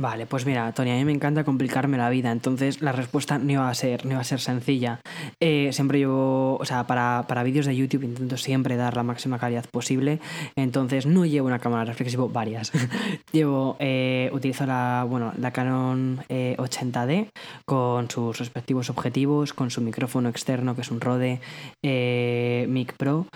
[0.00, 3.52] Vale, pues mira, Tony, a mí me encanta complicarme la vida, entonces la respuesta no
[3.52, 4.98] iba a ser, no iba a ser sencilla.
[5.40, 9.38] Eh, siempre llevo, o sea, para, para vídeos de YouTube intento siempre dar la máxima
[9.38, 10.18] calidad posible,
[10.56, 12.72] entonces no llevo una cámara reflex, llevo varias.
[13.32, 17.28] llevo, eh, utilizo la, bueno, la Canon eh, 80D
[17.66, 21.40] con sus respectivos objetivos, con su micrófono externo que es un Rode
[21.82, 23.26] eh, Mic Pro.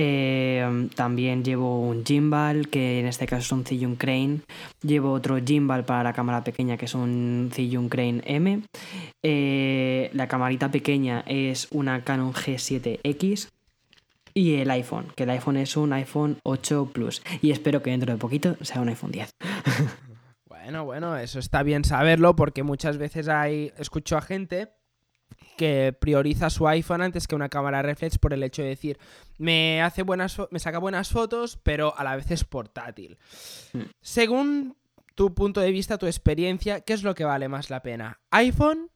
[0.00, 4.40] Eh, también llevo un gimbal, que en este caso es un Zhiyun Crane.
[4.80, 8.62] Llevo otro gimbal para la cámara pequeña, que es un Zhiyun Crane M.
[9.22, 13.50] Eh, la camarita pequeña es una Canon G7X.
[14.34, 17.22] Y el iPhone, que el iPhone es un iPhone 8 Plus.
[17.42, 19.30] Y espero que dentro de poquito sea un iPhone 10.
[20.48, 24.68] Bueno, bueno, eso está bien saberlo porque muchas veces hay escucho a gente
[25.56, 28.98] que prioriza su iPhone antes que una cámara reflex por el hecho de decir
[29.38, 33.18] me hace buenas me saca buenas fotos, pero a la vez es portátil.
[33.72, 33.82] Mm.
[34.00, 34.76] Según
[35.18, 38.20] tu punto de vista, tu experiencia, ¿qué es lo que vale más la pena?
[38.30, 38.88] ¿iPhone,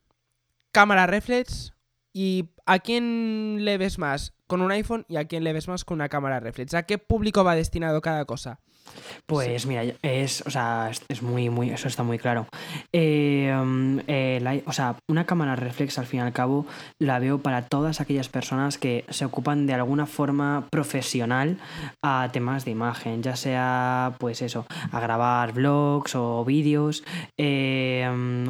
[0.71, 1.75] cámara reflex
[2.13, 5.85] y a quién le ves más con un iPhone y a quién le ves más
[5.85, 6.75] con una cámara reflex?
[6.75, 8.61] ¿A qué público va destinado cada cosa?
[9.27, 12.47] Pues mira, es, o sea, es, muy, muy, eso está muy claro.
[12.93, 16.67] Eh, um, eh, la- o sea, una cámara reflex al fin y al cabo
[17.01, 21.57] la veo para todas aquellas personas que se ocupan de alguna forma profesional
[22.05, 27.05] a temas de imagen, ya sea, pues eso, a grabar vlogs o vídeos,
[27.39, 28.07] eh,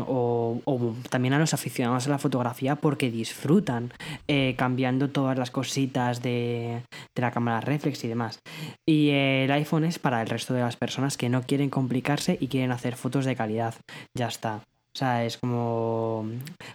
[0.06, 3.92] o, o también a los aficionados a la fotografía porque disfrutan
[4.28, 6.82] eh, cambiando todas las cositas de,
[7.14, 8.38] de la cámara reflex y demás.
[8.88, 12.48] Y el iPhone es para el resto de las personas que no quieren complicarse y
[12.48, 13.74] quieren hacer fotos de calidad.
[14.14, 14.62] Ya está.
[14.94, 16.26] O sea, es como.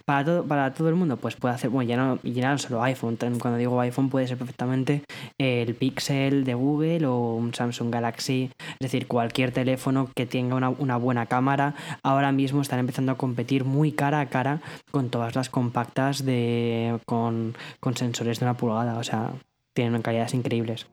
[0.04, 1.70] Para todo, para todo el mundo, pues puede hacer.
[1.70, 3.16] Bueno, ya no, ya no solo iPhone.
[3.16, 5.04] Cuando digo iPhone, puede ser perfectamente
[5.38, 8.50] el Pixel de Google o un Samsung Galaxy.
[8.58, 11.76] Es decir, cualquier teléfono que tenga una, una buena cámara.
[12.02, 16.98] Ahora mismo están empezando a competir muy cara a cara con todas las compactas de
[17.06, 18.98] con, con sensores de una pulgada.
[18.98, 19.30] O sea,
[19.74, 20.88] tienen calidades increíbles.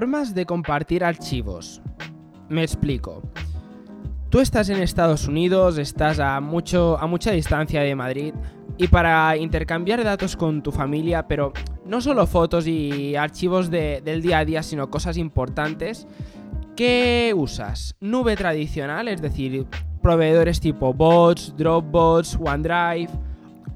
[0.00, 1.82] Formas de compartir archivos.
[2.48, 3.20] Me explico.
[4.30, 8.32] Tú estás en Estados Unidos, estás a, mucho, a mucha distancia de Madrid
[8.78, 11.52] y para intercambiar datos con tu familia, pero
[11.84, 16.06] no solo fotos y archivos de- del día a día, sino cosas importantes,
[16.76, 17.94] ¿qué usas?
[18.00, 19.66] ¿Nube tradicional, es decir,
[20.02, 23.10] proveedores tipo Bots, Dropbox, OneDrive?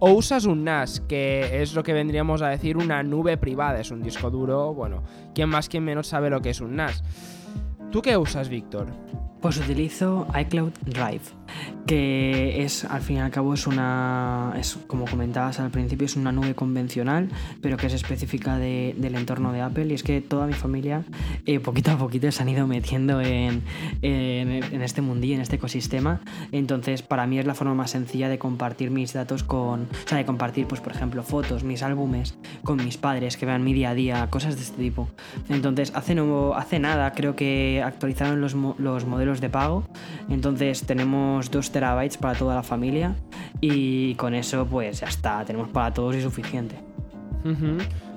[0.06, 3.80] ¿O usas un NAS, que es lo que vendríamos a decir una nube privada?
[3.80, 5.02] Es un disco duro, bueno,
[5.34, 7.02] quien más, quien menos sabe lo que es un NAS.
[7.90, 8.88] ¿Tú qué usas, Víctor?
[9.44, 11.20] Pues utilizo iCloud Drive,
[11.86, 16.16] que es al fin y al cabo es una, es como comentabas al principio, es
[16.16, 17.28] una nube convencional,
[17.60, 19.84] pero que es específica de- del entorno de Apple.
[19.88, 21.04] Y es que toda mi familia,
[21.44, 23.60] eh, poquito a poquito, se han ido metiendo en,
[24.00, 26.22] en, este mundillo, en este ecosistema.
[26.50, 30.16] Entonces, para mí es la forma más sencilla de compartir mis datos con, o sea,
[30.16, 33.90] de compartir, pues por ejemplo, fotos, mis álbumes con mis padres, que vean mi día
[33.90, 35.06] a día, cosas de este tipo.
[35.50, 39.84] Entonces, hace, no, hace nada creo que actualizaron los, los modelos de pago.
[40.28, 43.14] Entonces, tenemos 2 terabytes para toda la familia
[43.60, 46.76] y con eso, pues ya está, tenemos para todos y suficiente.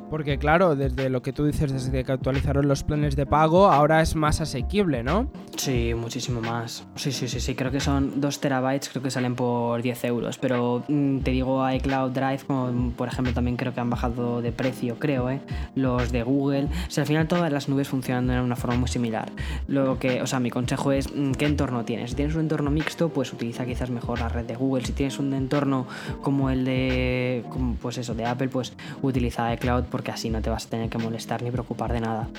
[0.09, 4.01] Porque claro, desde lo que tú dices, desde que actualizaron los planes de pago, ahora
[4.01, 5.27] es más asequible, ¿no?
[5.57, 6.85] Sí, muchísimo más.
[6.95, 7.55] Sí, sí, sí, sí.
[7.55, 10.37] Creo que son 2 terabytes, creo que salen por 10 euros.
[10.37, 14.51] Pero mm, te digo iCloud Drive, como por ejemplo también creo que han bajado de
[14.51, 15.41] precio, creo, ¿eh?
[15.75, 16.65] Los de Google.
[16.65, 19.29] O sea, al final todas las nubes funcionan de una forma muy similar.
[19.67, 22.11] Lo que, o sea, mi consejo es mm, qué entorno tienes.
[22.11, 24.85] Si tienes un entorno mixto, pues utiliza quizás mejor la red de Google.
[24.85, 25.85] Si tienes un entorno
[26.21, 30.51] como el de, como, pues eso, de Apple, pues utiliza iCloud porque así no te
[30.51, 32.29] vas a tener que molestar ni preocupar de nada.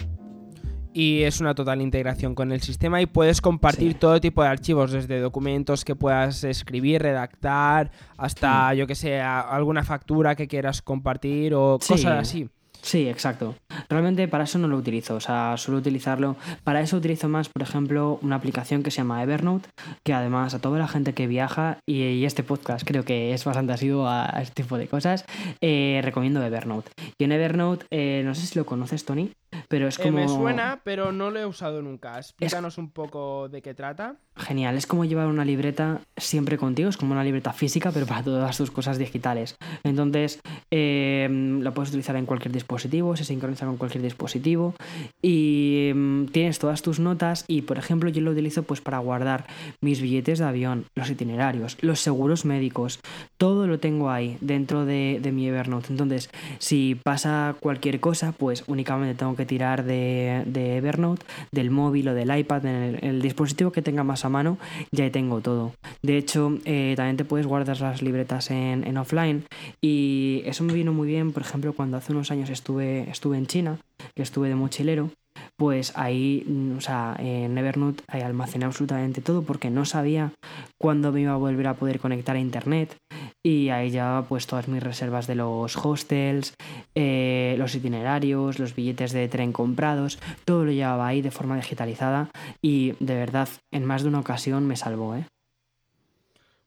[0.92, 3.98] Y es una total integración con el sistema y puedes compartir Sí.
[3.98, 9.82] todo tipo de archivos, desde documentos que puedas escribir, redactar, hasta, yo que sé, alguna
[9.82, 11.94] factura que quieras compartir o Sí.
[11.94, 12.48] cosas así.
[12.80, 13.54] Sí, exacto.
[13.88, 16.36] Realmente para eso no lo utilizo, o sea, suelo utilizarlo.
[16.64, 19.68] Para eso utilizo más, por ejemplo, una aplicación que se llama Evernote,
[20.04, 23.44] que además a toda la gente que viaja, y, y este podcast creo que es
[23.44, 25.24] bastante asiduo a, a este tipo de cosas,
[25.60, 26.90] eh, recomiendo Evernote.
[27.18, 29.32] Y en Evernote, eh, no sé si lo conoces, Tony,
[29.68, 30.18] pero es Eh, como...
[30.18, 32.18] me suena, pero no lo he usado nunca.
[32.18, 34.16] Explícanos un poco de qué trata.
[34.38, 38.22] Genial, es como llevar una libreta siempre contigo, es como una libreta física, pero para
[38.22, 39.56] todas tus cosas digitales.
[39.82, 41.28] Entonces, eh,
[41.60, 44.74] lo puedes utilizar en cualquier dispositivo, se sincroniza con cualquier dispositivo
[45.22, 49.46] y mm, tienes todas tus notas y, por ejemplo, yo lo utilizo pues para guardar
[49.80, 53.00] mis billetes de avión, los itinerarios, los seguros médicos,
[53.38, 55.88] todo lo tengo ahí dentro de, de mi Evernote.
[55.90, 62.08] Entonces, si pasa cualquier cosa, pues únicamente tengo que tirar de, de Evernote, del móvil
[62.08, 64.58] o del iPad, en el, el dispositivo que tenga más a mano,
[64.90, 65.72] ya tengo todo.
[66.02, 69.44] De hecho, eh, también te puedes guardar las libretas en, offline
[69.80, 73.46] y eso me vino muy bien, por ejemplo, cuando hace unos años estuve, estuve en
[73.46, 73.78] China,
[74.14, 75.10] que estuve de mochilero.
[75.56, 80.32] Pues ahí, mm, o sea, en Evernote almacené absolutamente todo porque no sabía
[80.78, 82.96] cuándo me iba a volver a poder conectar a internet
[83.42, 86.54] y ahí llevaba pues todas mis reservas de los hostels,
[86.94, 92.30] eh, los itinerarios, los billetes de tren comprados, todo lo llevaba ahí de forma digitalizada
[92.60, 95.26] y de verdad en más de una ocasión me salvó, ¿eh?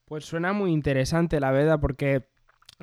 [0.06, 2.28] Pues suena muy interesante, la verdad, porque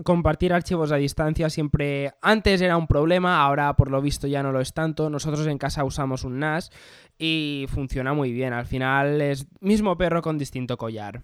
[0.03, 4.53] compartir archivos a distancia siempre antes era un problema, ahora por lo visto ya no
[4.53, 5.11] lo es tanto.
[5.11, 6.71] Nosotros en casa usamos un NAS
[7.19, 8.53] y funciona muy bien.
[8.53, 11.23] Al final es mismo perro con distinto collar.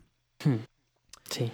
[1.30, 1.50] Sí.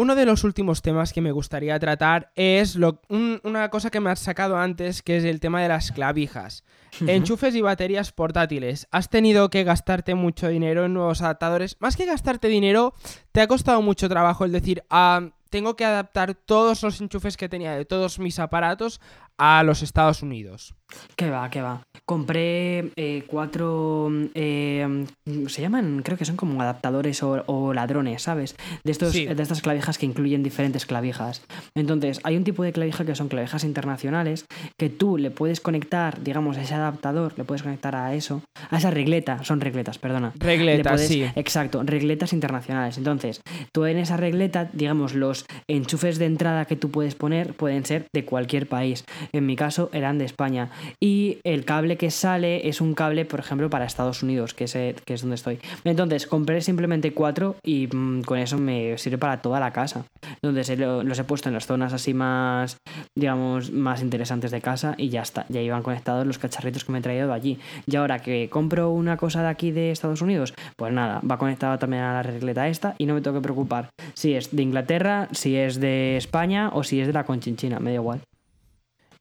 [0.00, 3.98] Uno de los últimos temas que me gustaría tratar es lo- un- una cosa que
[3.98, 6.62] me has sacado antes, que es el tema de las clavijas.
[7.04, 8.86] Enchufes y baterías portátiles.
[8.92, 11.76] ¿Has tenido que gastarte mucho dinero en nuevos adaptadores?
[11.80, 12.94] Más que gastarte dinero,
[13.32, 17.48] te ha costado mucho trabajo el decir, ah, tengo que adaptar todos los enchufes que
[17.48, 19.00] tenía de todos mis aparatos
[19.38, 20.74] a los Estados Unidos.
[21.16, 21.82] ¿Qué va, qué va?
[22.06, 24.10] Compré eh, cuatro.
[24.34, 25.04] eh,
[25.48, 28.56] se llaman, creo que son como adaptadores o, o ladrones, ¿sabes?
[28.84, 29.26] De, estos, Sí.
[29.26, 31.42] de estas clavijas que incluyen diferentes clavijas.
[31.74, 34.46] Entonces, hay un tipo de clavija que son clavijas internacionales
[34.78, 38.78] que tú le puedes conectar, digamos, a ese adaptador, le puedes conectar a eso, a
[38.78, 40.32] esa regleta, son regletas, perdona.
[40.40, 41.24] Le Regletas, puedes- sí.
[41.36, 42.96] Exacto, regletas internacionales.
[42.96, 43.42] Entonces,
[43.74, 48.06] tú en esa regleta, digamos, los enchufes de entrada que tú puedes poner pueden ser
[48.14, 49.04] de cualquier país.
[49.32, 50.70] En mi caso, eran de España.
[51.00, 54.74] Y el cable que sale es un cable, por ejemplo, para Estados Unidos, que es,
[54.76, 55.58] eh, que es donde estoy.
[55.84, 60.04] Entonces, compré simplemente cuatro y mm, con eso me sirve para toda la casa.
[60.42, 62.76] Entonces, eh, lo- los he puesto en las zonas así más,
[63.16, 65.46] digamos, más interesantes de casa y ya está.
[65.48, 67.58] Ya iban conectados los cacharritos que me he traído de allí.
[67.86, 71.78] Y ahora que compro una cosa de aquí de Estados Unidos, pues nada, va conectada
[71.78, 75.28] también a la regleta esta y no me tengo que preocupar si es de Inglaterra,
[75.32, 78.20] si es de España o si es de la Conchinchina, me da igual.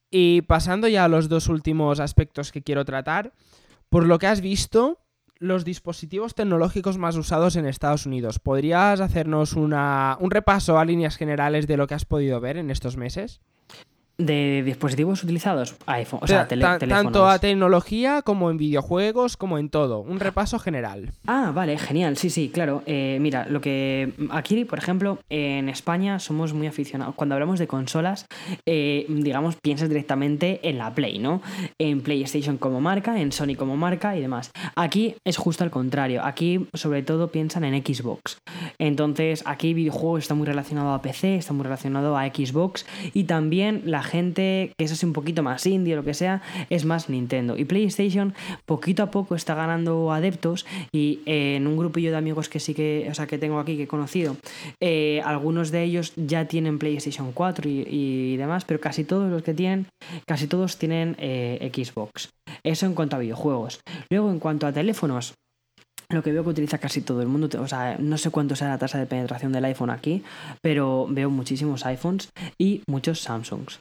[0.10, 3.34] Y pasando ya a los dos últimos aspectos que quiero tratar,
[3.90, 5.00] por lo que has visto,
[5.40, 8.40] los dispositivos tecnológicos más usados en Estados Unidos.
[8.40, 12.72] ¿Podrías hacernos una, un repaso a líneas generales de lo que has podido ver en
[12.72, 13.42] estos meses?
[14.20, 17.04] De dispositivos utilizados, iPhone, o, O sea, tele- teléfonos.
[17.04, 20.00] tanto a tecnología como en videojuegos, como en todo.
[20.00, 21.12] Un repaso general.
[21.28, 22.82] Ah, vale, genial, sí, sí, claro.
[22.88, 27.14] Eh, mira, lo que aquí, por ejemplo, en España somos muy aficionados.
[27.14, 28.26] Cuando hablamos de consolas,
[28.66, 31.44] eh, digamos, piensas directamente en la Play, ¿no?
[31.78, 34.50] En PlayStation como marca, en Sony como marca y demás.
[34.76, 36.24] Aquí es justo al contrario.
[36.26, 38.40] Aquí, sobre todo, piensan en Xbox.
[38.80, 43.84] Entonces, aquí videojuegos está muy relacionado a PC, está muy relacionado a Xbox y también
[43.86, 47.10] la gente que es así un poquito más indie o lo que sea, es más
[47.10, 47.58] Nintendo.
[47.58, 48.34] Y PlayStation
[48.66, 52.74] poquito a poco está ganando adeptos y eh, en un grupillo de amigos que sí
[52.74, 54.38] que, o sea, que tengo aquí, que he conocido,
[54.82, 59.54] eh, algunos de ellos ya tienen PlayStation 4 y, demás, pero casi todos los que
[59.54, 59.88] tienen,
[60.26, 62.30] casi todos tienen eh, Xbox.
[62.64, 63.80] Eso en cuanto a videojuegos.
[64.10, 65.34] Luego, en cuanto a teléfonos,
[66.10, 68.70] lo que veo que utiliza casi todo el mundo, o sea, no sé cuánto sea
[68.70, 70.24] la tasa de penetración del iPhone aquí,
[70.62, 73.80] pero veo muchísimos iPhones y muchos Samsungs.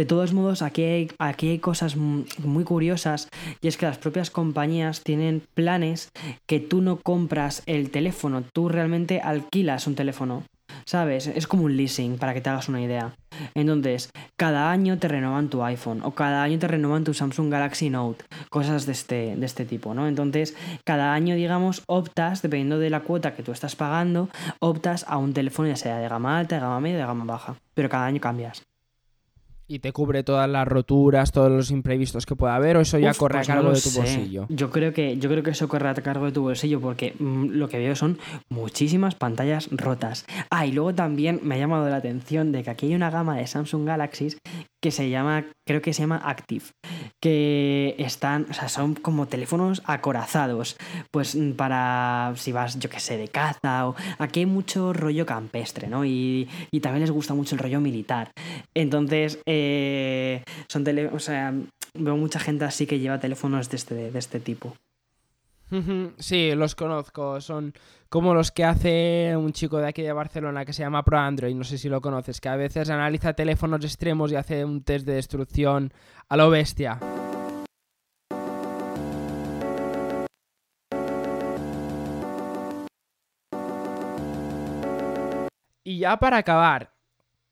[0.00, 3.28] De todos modos, aquí hay, aquí hay cosas mu- muy curiosas
[3.60, 6.08] y es que las propias compañías tienen planes
[6.48, 10.44] que tú no compras el teléfono, tú realmente alquilas un teléfono,
[10.86, 11.26] ¿sabes?
[11.26, 13.12] Es como un leasing, para que te hagas una idea.
[13.54, 14.08] Entonces,
[14.38, 18.24] cada año te renuevan tu iPhone o cada año te renuevan tu Samsung Galaxy Note,
[18.48, 20.08] cosas de este, de este tipo, ¿no?
[20.08, 25.18] Entonces, cada año, digamos, optas, dependiendo de la cuota que tú estás pagando, optas a
[25.18, 27.56] un teléfono ya sea de gama alta, de gama media, de gama baja.
[27.74, 28.62] Pero cada año cambias.
[29.70, 33.12] Y te cubre todas las roturas, todos los imprevistos que pueda haber, o eso ya
[33.12, 34.00] Uf, corre pues a cargo de tu sé.
[34.00, 34.46] bolsillo.
[34.48, 37.50] Yo creo que yo creo que eso corre a cargo de tu bolsillo porque mm,
[37.50, 40.26] lo que veo son muchísimas pantallas rotas.
[40.50, 43.36] Ah, y luego también me ha llamado la atención de que aquí hay una gama
[43.36, 44.38] de Samsung Galaxies
[44.82, 46.64] que se llama, creo que se llama Active,
[47.20, 50.76] que están, o sea, son como teléfonos acorazados,
[51.10, 55.26] pues mm, para si vas, yo qué sé, de caza o aquí hay mucho rollo
[55.26, 56.04] campestre, ¿no?
[56.04, 58.30] Y, y también les gusta mucho el rollo militar.
[58.74, 61.52] Entonces, eh, son tele, o sea,
[61.94, 64.74] veo mucha gente así que lleva teléfonos de este, de este tipo.
[66.18, 67.40] Sí, los conozco.
[67.40, 67.72] Son
[68.08, 71.54] como los que hace un chico de aquí de Barcelona que se llama Pro Android,
[71.54, 75.06] no sé si lo conoces, que a veces analiza teléfonos extremos y hace un test
[75.06, 75.92] de destrucción
[76.28, 76.98] a lo bestia.
[85.84, 86.92] Y ya para acabar,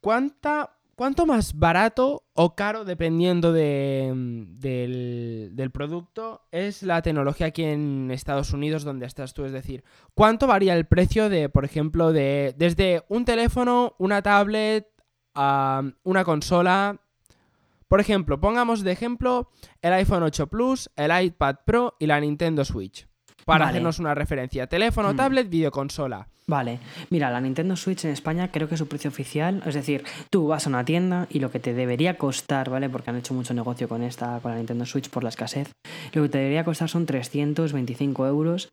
[0.00, 4.58] ¿cuánta, ¿cuánto más barato o caro, dependiendo de, mm,
[5.50, 9.44] del, producto, es la tecnología aquí en Estados Unidos donde estás tú?
[9.44, 9.82] Es decir,
[10.14, 14.86] ¿cuánto varía el precio de, por ejemplo, de desde un teléfono, una tablet,
[15.34, 17.00] a una consola?
[17.88, 22.64] Por ejemplo, pongamos de ejemplo el iPhone 8 Plus, el iPad Pro y la Nintendo
[22.64, 23.07] Switch.
[23.48, 23.70] Para Vale.
[23.78, 24.66] hacernos una referencia.
[24.66, 25.16] Teléfono, Hmm.
[25.16, 26.28] tablet, videoconsola.
[26.46, 30.48] Vale, mira, la Nintendo Switch en España creo que su precio oficial, es decir, tú
[30.48, 32.88] vas a una tienda y lo que te debería costar, ¿vale?
[32.90, 35.70] Porque han hecho mucho negocio con esta, con la Nintendo Switch por la escasez,
[36.12, 38.68] lo que te debería costar son 325 euros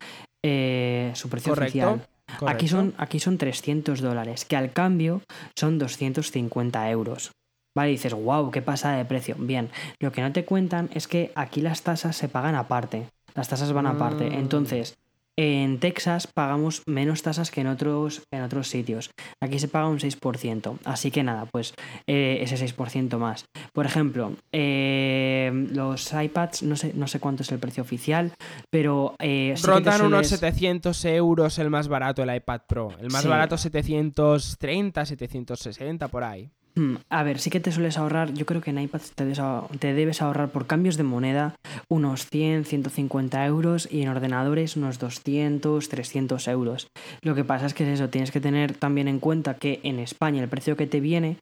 [0.46, 1.70] eh, su precio Correcto.
[1.90, 2.08] oficial.
[2.38, 2.48] correcto.
[2.50, 5.22] Aquí son, aquí son 300 dólares, que al cambio
[5.58, 7.32] son 250 euros.
[7.78, 9.36] Vale, dices, wow, qué pasada de precio.
[9.38, 13.08] Bien, lo que no te cuentan es que aquí las tasas se pagan aparte.
[13.36, 14.30] Las tasas van aparte.
[14.30, 14.34] Mm.
[14.34, 14.96] Entonces,
[15.38, 19.10] en Texas pagamos menos tasas que en otros, en otros sitios.
[19.42, 20.78] Aquí se paga un 6%.
[20.86, 21.74] Así que nada, pues
[22.08, 23.44] eh, ese 6% más.
[23.74, 28.32] Por ejemplo, eh, los iPads, no sé, no sé cuánto es el precio oficial,
[28.70, 29.16] pero...
[29.20, 32.92] Eh, sí Rondan unos sueles- 700 euros el más barato, el iPad Pro.
[33.02, 33.28] El más Sí.
[33.28, 36.50] barato 730, 760, por ahí.
[36.78, 40.22] Hmm, A ver, sí que te sueles ahorrar, yo creo que en iPad te debes,
[40.22, 41.56] ahorrar por cambios de moneda
[41.90, 46.88] unos 100, 150 euros y en ordenadores unos 200, 300 euros.
[47.22, 50.00] Lo que pasa es que es eso, tienes que tener también en cuenta que en
[50.00, 51.38] España el precio que te viene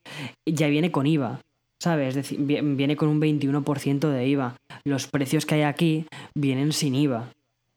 [0.46, 1.39] ya viene con IVA.
[1.82, 2.10] ¿Sabes?
[2.10, 4.56] Es decir, vi- viene con un 21% de IVA.
[4.86, 7.30] Los precios que hay aquí vienen sin IVA.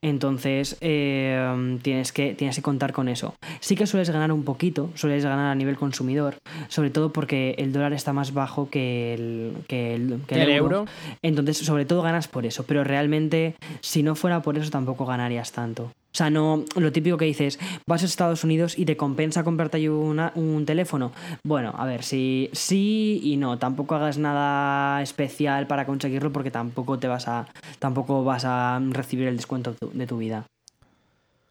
[0.07, 3.35] Entonces eh, tienes, que, tienes que contar con eso.
[3.59, 6.37] Sí que sueles ganar un poquito, sueles ganar a nivel consumidor,
[6.69, 10.51] sobre todo porque el dólar está más bajo que el, que el, que el El
[10.51, 10.77] euro.
[10.77, 10.91] euro.
[11.23, 15.51] Entonces, sobre todo ganas por eso, pero realmente si no fuera por eso tampoco ganarías
[15.51, 15.91] tanto.
[16.17, 19.91] O sea, no, lo típico que dices, vas a Estados Unidos y te compensa comprarte
[19.91, 21.13] una- un teléfono.
[21.45, 26.99] Bueno, a ver, si sí y no, tampoco hagas nada especial para conseguirlo porque tampoco
[26.99, 27.47] te vas a,
[27.81, 30.47] tampoco vas a recibir el descuento de tu vida.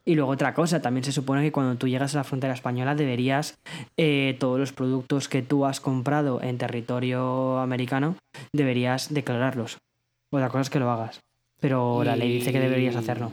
[0.04, 2.96] Y luego otra cosa, también se supone que cuando tú llegas a la frontera española
[2.96, 3.60] deberías
[3.98, 8.16] eh, todos los productos que tú has comprado en territorio americano
[8.52, 9.78] deberías declararlos.
[10.32, 11.20] Otra cosa es que lo hagas.
[11.60, 13.32] Pero la ley dice que deberías hacerlo.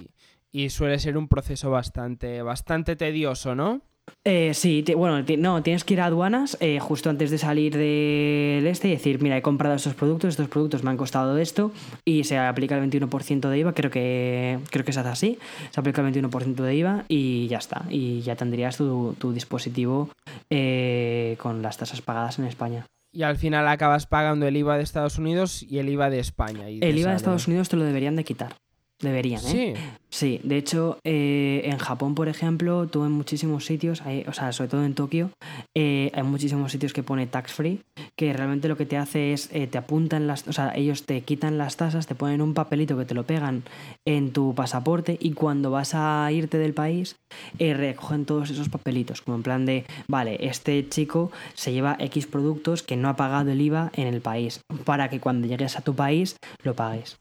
[0.53, 3.81] Y suele ser un proceso bastante, bastante tedioso, ¿no?
[4.25, 8.67] Eh, sí, bueno, no, tienes que ir a aduanas eh, justo antes de salir del
[8.67, 11.73] este y decir, mira, he comprado estos productos, estos productos me han costado esto
[12.05, 15.39] y se aplica el 21% de IVA, creo que, creo que se hace así,
[15.71, 20.11] se aplica el 21% de IVA y ya está, y ya tendrías tu, tu dispositivo
[20.51, 22.87] eh, con las tasas pagadas en España.
[23.13, 26.71] Y al final acabas pagando el IVA de Estados Unidos y el IVA de España.
[26.71, 27.11] y El IVA sale.
[27.11, 28.55] de Estados Unidos te lo deberían de quitar.
[29.03, 29.75] Deberían, ¿eh?
[29.77, 29.83] Sí.
[30.13, 34.53] Sí, de hecho, eh, en Japón, por ejemplo, tú en muchísimos sitios, hay- o sea,
[34.53, 35.31] sobre todo en Tokio,
[35.75, 37.81] eh, hay muchísimos sitios que pone tax free,
[38.15, 41.23] que realmente lo que te hace es, eh, te apuntan las, o sea, ellos te
[41.23, 43.63] quitan las tasas, te ponen un papelito que te lo pegan
[44.07, 47.17] en tu pasaporte y cuando vas a irte del país,
[47.59, 52.83] recogen todos esos papelitos, como en plan de, vale, este chico se lleva X productos
[52.83, 55.95] que no ha pagado el IVA en el país, para que cuando llegues a tu
[55.95, 57.17] país lo pagues.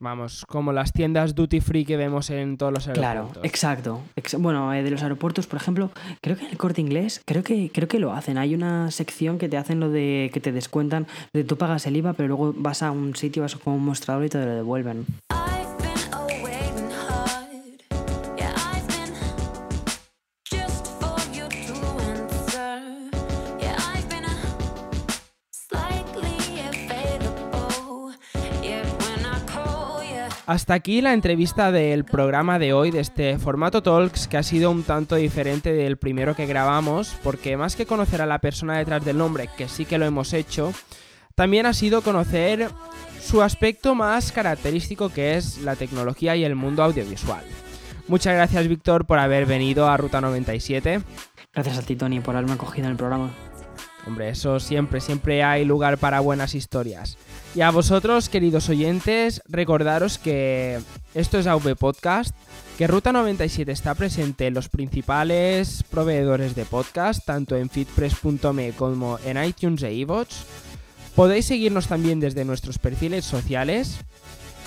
[0.00, 3.44] Vamos, como las tiendas duty free que vemos en todos los Claro, aeropuertos.
[3.44, 4.00] exacto.
[4.14, 5.90] Ex- bueno, eh, de los aeropuertos, por ejemplo,
[6.20, 8.38] creo que en el corte inglés, creo que, creo que lo hacen.
[8.38, 11.96] Hay una sección que te hacen lo de que te descuentan, de tú pagas el
[11.96, 15.04] IVA, pero luego vas a un sitio, vas con un mostrador y te lo devuelven.
[30.48, 34.70] Hasta aquí la entrevista del programa de hoy, de este formato Talks, que ha sido
[34.70, 39.04] un tanto diferente del primero que grabamos, porque más que conocer a la persona detrás
[39.04, 40.72] del nombre, que sí que lo hemos hecho,
[41.34, 42.70] también ha sido conocer
[43.20, 47.44] su aspecto más característico, que es la tecnología y el mundo audiovisual.
[48.06, 51.02] Muchas gracias, Víctor, por haber venido a Ruta 97.
[51.52, 53.32] Gracias a ti, Tony, por haberme acogido en el programa.
[54.06, 57.18] Hombre, eso siempre, siempre hay lugar para buenas historias.
[57.54, 60.80] Y a vosotros, queridos oyentes, recordaros que
[61.14, 62.34] esto es AV Podcast,
[62.76, 69.18] que Ruta 97 está presente en los principales proveedores de podcast, tanto en feedpress.me como
[69.24, 70.28] en iTunes e iVoox.
[71.16, 73.98] Podéis seguirnos también desde nuestros perfiles sociales.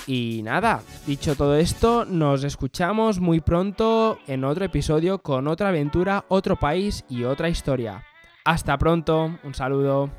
[0.07, 6.25] Y nada, dicho todo esto, nos escuchamos muy pronto en otro episodio con otra aventura,
[6.27, 8.03] otro país y otra historia.
[8.43, 10.09] Hasta pronto, un saludo.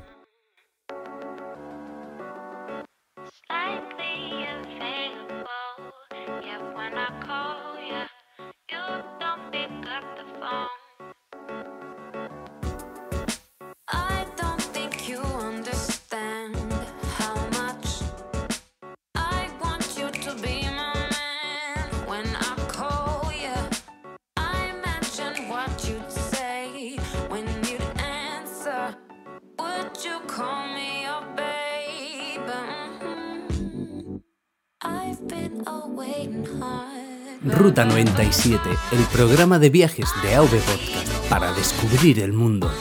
[37.53, 42.71] Ruta 97, el programa de viajes de AV Podcast para descubrir el mundo.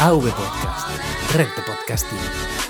[0.00, 0.88] AV Podcast,
[1.36, 2.61] red podcasting.